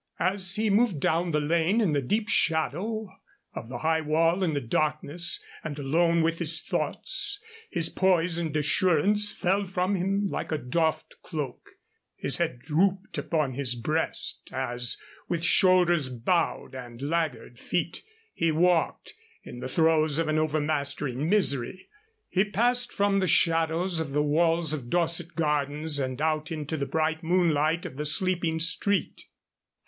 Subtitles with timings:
[0.19, 3.07] As he moved down the lane in the deep shadow
[3.53, 7.39] of the high wall in the darkness and alone with his thoughts,
[7.69, 11.73] his poise and assurance fell from him like a doffed cloak;
[12.15, 14.97] his head drooped upon his breast, as
[15.29, 18.01] with shoulders bowed and laggard feet
[18.33, 19.13] he walked,
[19.43, 21.89] in the throes of an overmastering misery.
[22.27, 26.87] He passed from the shadows of the walls of Dorset Gardens and out into the
[26.87, 29.25] bright moonlight of the sleeping street.